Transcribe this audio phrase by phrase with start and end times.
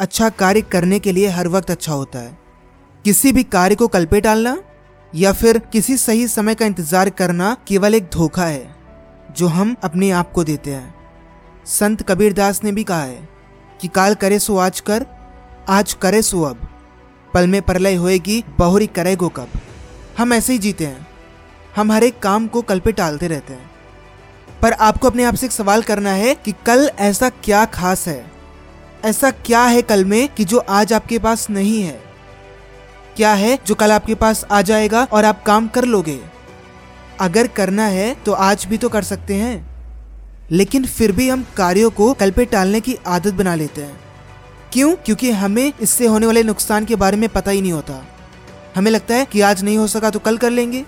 [0.00, 2.36] अच्छा कार्य करने के लिए हर वक्त अच्छा होता है।
[3.04, 4.56] किसी भी कार्य को कल पे टालना
[5.12, 8.74] या फिर किसी सही समय का इंतज़ार करना केवल एक धोखा है,
[9.36, 10.94] जो हम अपने आप को देते हैं।
[11.66, 13.28] संत कबीरदास ने भी कहा है
[13.80, 15.06] कि काल करे सो आज कर,
[15.68, 16.68] आज करे सो अब।
[17.34, 19.48] पल में प्रलय होएगी, बहुरी करेगो कब।
[20.18, 21.06] हम ऐसे ही जीते हैं।
[21.76, 23.70] हम हर एक काम को कल पे टालते रहते हैं।
[24.62, 28.35] पर आपको अपने आप से एक सवाल करना है कि कल ऐसा क्या खास है?
[29.04, 32.00] ऐसा क्या है कल में कि जो आज आपके पास नहीं है?
[33.16, 36.20] क्या है जो कल आपके पास आ जाएगा और आप काम कर लोगे?
[37.20, 39.66] अगर करना है तो आज भी तो कर सकते हैं।
[40.50, 44.00] लेकिन फिर भी हम कार्यों को कल पे टालने की आदत बना लेते हैं।
[44.72, 44.94] क्यों?
[44.96, 48.06] क्योंकि हमें इससे होने वाले नुकसान के बारे में पता ही नहीं होता।
[48.76, 50.84] हमें लगता है कि आज नहीं हो सका तो कल कर लेंगे।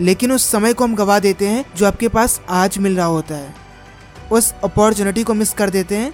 [0.00, 3.34] लेकिन उस समय को हम गवा देते हैं जो आपके पास आज मिल रहा होता
[3.34, 3.54] है।
[4.32, 6.12] उस अपॉर्चुनिटी को मिस कर देते हैं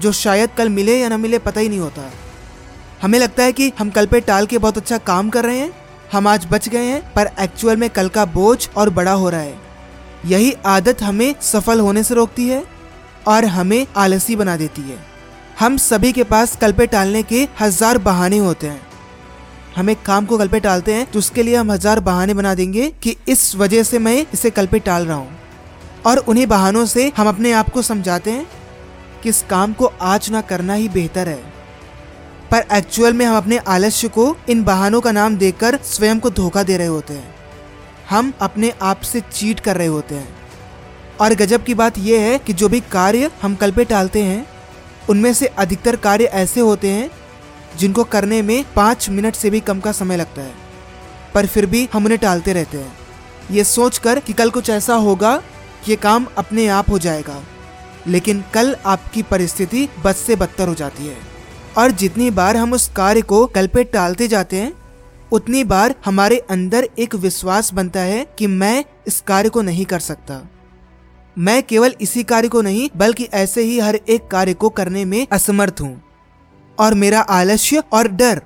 [0.00, 2.10] जो शायद कल मिले या ना मिले पता ही नहीं होता।
[3.02, 5.72] हमें लगता है कि हम कल पे टाल के बहुत अच्छा काम कर रहे हैं।
[6.12, 9.40] हम आज बच गए हैं, पर एक्चुअल में कल का बोझ और बड़ा हो रहा
[9.40, 9.58] है।
[10.26, 12.64] यही आदत हमें सफल होने से रोकती है
[13.28, 14.98] और हमें आलसी बना देती है।
[15.60, 18.80] हम सभी के पास कल पे टालने के हज़ार बहाने होते हैं।
[19.76, 22.54] हम एक काम को कल पे टालते हैं तो उसके लिए हम हज़ार बहाने बना
[22.54, 25.38] देंगे कि इस वजह से मैं इसे कल पे टाल रहा हूँ।
[26.06, 28.46] और उन्हीं बहानों से हम अपने आप को समझाते हैं
[29.22, 31.52] कि इस काम को आज ना करना ही बेहतर है।
[32.50, 36.62] पर एक्चुअल में हम अपने आलस्य को इन बहानों का नाम देकर स्वयं को धोखा
[36.62, 37.34] दे रहे होते हैं।
[38.10, 40.36] हम अपने आप से चीट कर रहे होते हैं।
[41.20, 44.46] और गजब की बात यह है कि जो भी कार्य हम कल पे टालते हैं,
[45.10, 47.10] उनमें से अधिकतर कार्य ऐसे होते हैं,
[47.76, 50.54] जिनको करने में पाँच मिनट से भी कम का समय लगता है।
[51.34, 52.98] पर फिर भी हम उन्हें टालते रहते हैं।
[53.50, 55.36] ये सोचकर कि कल कुछ ऐसा होगा
[55.84, 57.42] कि ये काम अपने आप हो जाएगा।
[58.06, 61.16] लेकिन कल आपकी परिस्थिति बद से बदतर हो जाती है।
[61.78, 64.72] और जितनी बार हम उस कार्य को कल पे टालते जाते हैं,
[65.32, 69.98] उतनी बार हमारे अंदर एक विश्वास बनता है कि मैं इस कार्य को नहीं कर
[69.98, 70.48] सकता।
[71.38, 75.26] मैं केवल इसी कार्य को नहीं, बल्कि ऐसे ही हर एक कार्य को करने में
[75.32, 76.02] असमर्थ हूँ।
[76.78, 78.42] और मेरा आलस्य और डर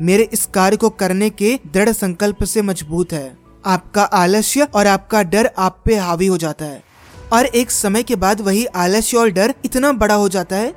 [0.00, 5.22] मेरे इस कार्य को करने के दृढ़ संकल्प से मज़बूत है। आपका आलस्य और आपका
[5.22, 6.82] डर आप पे हावी हो जाता है।
[7.34, 10.74] और एक समय के बाद वही आलस्य और डर इतना बड़ा हो जाता है,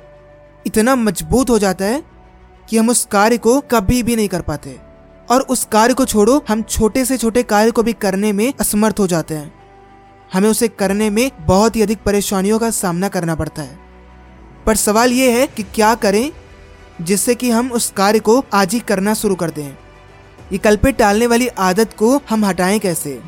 [0.66, 2.02] इतना मज़बूत हो जाता है
[2.68, 4.80] कि हम उस कार्य को कभी भी नहीं कर पाते।
[5.30, 8.94] और उस कार्य को छोड़ो, हम छोटे से छोटे कार्य को भी करने में असमर्थ
[8.98, 9.54] हो जाते हैं।
[10.32, 13.78] हमें उसे करने में बहुत ही अधिक परेशानियों का सामना करना पड़ता है।
[14.66, 16.32] पर सवाल यह है कि क्या करें
[17.04, 19.76] जिससे कि हम उस कार्य को आज ही करना शुरू कर दें?
[20.52, 23.22] ये टालने वाली आदत को हम हटाएँ कैसे?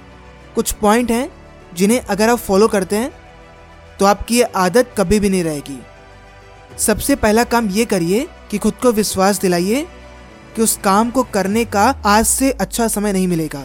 [0.54, 1.32] कुछ पॉइंट हैं
[1.74, 3.19] जिन्हें अगर आप फॉलो करते हैं
[4.00, 5.78] तो आपकी ये आदत कभी भी नहीं रहेगी।
[6.78, 9.86] सबसे पहला काम ये करिए कि खुद को विश्वास दिलाइए
[10.56, 13.62] कि उस काम को करने का आज से अच्छा समय नहीं मिलेगा।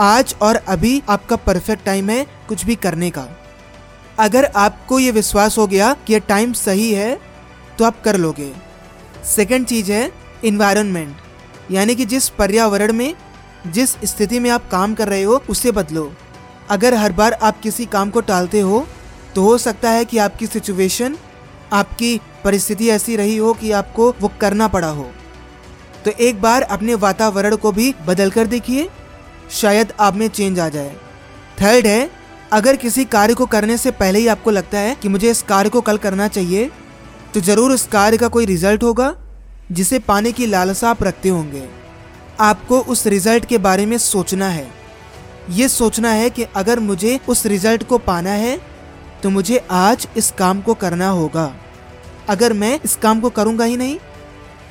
[0.00, 3.26] आज और अभी आपका परफेक्ट टाइम है कुछ भी करने का।
[4.18, 7.20] अगर आपको ये विश्वास हो गया कि ये टाइम सही है
[7.78, 8.52] तो आप कर लोगे।
[9.26, 10.10] सेकेंड चीज़ है
[10.44, 11.16] इन्वायरमेंट
[11.70, 13.14] यानी कि जिस पर्यावरण में,
[13.66, 16.12] जिस स्थिति में आप काम कर रहे हो, उसे बदलो।
[16.70, 18.86] अगर हर बार आप किसी काम को टालते हो
[19.34, 21.16] तो हो सकता है कि आपकी सिचुएशन
[21.72, 25.06] आपकी परिस्थिति ऐसी रही हो कि आपको वो करना पड़ा हो।
[26.04, 28.88] तो एक बार अपने वातावरण को भी बदल कर देखिए,
[29.52, 30.94] शायद आप में चेंज आ जाए।
[31.58, 32.10] थर्ड है,
[32.52, 35.70] अगर किसी कार्य को करने से पहले ही आपको लगता है कि मुझे इस कार्य
[35.70, 36.70] को कल करना चाहिए
[37.34, 39.14] तो ज़रूर उस कार्य का कोई रिज़ल्ट होगा,
[39.72, 41.68] जिसे पाने की लालसा आप रखते होंगे।
[42.40, 44.66] आपको उस रिज़ल्ट के बारे में सोचना है।
[45.50, 48.58] ये सोचना है कि अगर मुझे उस रिज़ल्ट को पाना है
[49.24, 51.44] तो मुझे आज इस काम को करना होगा।
[52.28, 53.96] अगर मैं इस काम को करूँगा ही नहीं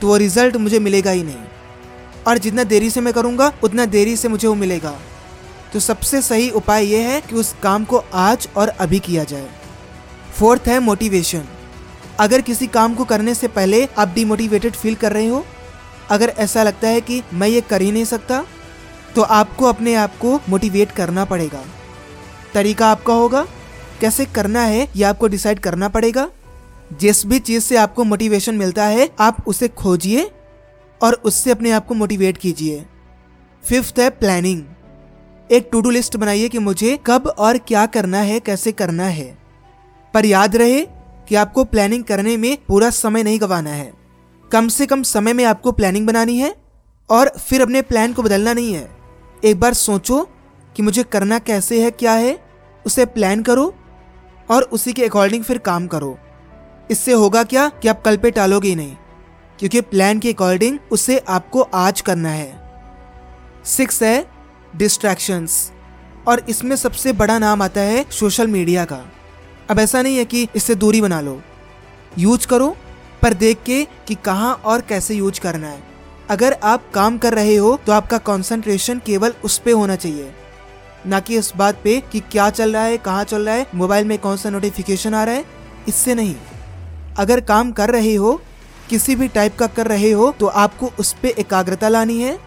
[0.01, 4.15] तो वो रिज़ल्ट मुझे मिलेगा ही नहीं। और जितना देरी से मैं करूँगा, उतना देरी
[4.17, 4.93] से मुझे वो मिलेगा।
[5.73, 9.47] तो सबसे सही उपाय यह है कि उस काम को आज और अभी किया जाए।
[10.39, 11.47] फोर्थ है मोटिवेशन
[12.19, 15.43] अगर किसी काम को करने से पहले आप डिमोटिवेटेड फील कर रहे हो,
[16.09, 18.43] अगर ऐसा लगता है कि मैं ये कर ही नहीं सकता
[19.15, 21.65] तो आपको अपने आप को मोटिवेट करना पड़ेगा।
[22.53, 23.45] तरीका आपका होगा
[24.03, 26.29] कैसे करना है यह आपको डिसाइड करना पड़ेगा।
[26.99, 30.31] जिस भी चीज़ से आपको मोटिवेशन मिलता है, आप उसे खोजिए
[31.01, 32.85] और उससे अपने आप को मोटिवेट कीजिए।
[33.63, 34.63] फिफ्थ है प्लानिंग
[35.51, 39.37] एक टू डू लिस्ट बनाइए कि मुझे कब और क्या करना है, कैसे करना है।
[40.13, 40.85] पर याद रहे
[41.27, 43.93] कि आपको प्लानिंग करने में पूरा समय नहीं गंवाना है।
[44.51, 46.55] कम से कम समय में आपको प्लानिंग बनानी है
[47.09, 48.91] और फिर अपने प्लान को बदलना नहीं है।
[49.43, 50.29] एक बार सोचो
[50.75, 52.39] कि मुझे करना कैसे है, क्या है,
[52.85, 53.75] उसे प्लान करो।
[54.49, 56.17] और उसी के अकॉर्डिंग फिर काम करो।
[56.91, 58.95] इससे होगा क्या कि आप कल पे टालोगे ही नहीं,
[59.59, 62.61] क्योंकि प्लान के अकॉर्डिंग उसे आपको आज करना है।
[63.67, 64.25] सिक्स है
[64.73, 65.71] डिस्ट्रैक्शंस
[66.27, 69.03] और इसमें सबसे बड़ा नाम आता है सोशल मीडिया का।
[69.69, 71.41] अब ऐसा नहीं है कि इससे दूरी बना लो।
[72.17, 72.75] यूज़ करो,
[73.21, 75.81] पर देख के कि कहाँ और कैसे यूज़ करना है।
[76.29, 80.31] अगर आप काम कर रहे हो तो आपका कंसंट्रेशन केवल उस पर होना चाहिए।
[81.05, 84.05] ना कि इस बात पे कि क्या चल रहा है, कहाँ चल रहा है, मोबाइल
[84.05, 85.45] में कौन सा नोटिफिकेशन आ रहा है,
[85.87, 86.35] इससे नहीं।
[87.17, 88.41] अगर काम कर रहे हो,
[88.89, 92.37] किसी भी टाइप का कर रहे हो तो आपको उस पर एकाग्रता लानी है,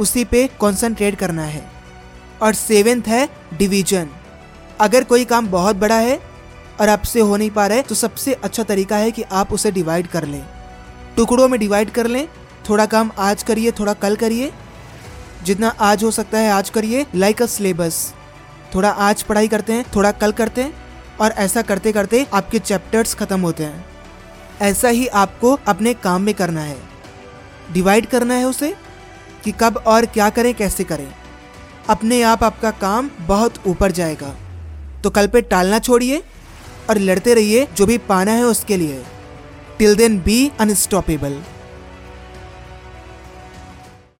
[0.00, 1.64] उसी पे कंसंट्रेट करना है।
[2.42, 3.28] और सेवेंथ है
[3.58, 4.08] डिवीज़न
[4.80, 6.18] अगर कोई काम बहुत बड़ा है
[6.80, 9.70] और आपसे हो नहीं पा रहा है तो सबसे अच्छा तरीका है कि आप उसे
[9.70, 10.44] डिवाइड कर लें।
[11.16, 12.26] टुकड़ों में डिवाइड कर लें,
[12.68, 14.52] थोड़ा काम आज करिए, थोड़ा कल करिए
[15.44, 18.14] जितना आज हो सकता है आज करिए लाइक अ सिलेबस
[18.74, 20.72] थोड़ा आज पढ़ाई करते हैं, थोड़ा कल करते हैं,
[21.20, 23.84] और ऐसा करते करते आपके चैप्टर्स खत्म होते हैं।
[24.60, 26.76] ऐसा ही आपको अपने काम में करना है।
[27.72, 28.74] डिवाइड करना है उसे
[29.44, 31.08] कि कब और क्या करें, कैसे करें।
[31.88, 34.34] अपने आप आपका काम बहुत ऊपर जाएगा।
[35.04, 36.22] तो कल पे टालना छोड़िए
[36.90, 39.02] और लड़ते रहिए जो भी पाना है उसके लिए।
[39.78, 41.42] Till then be unstoppable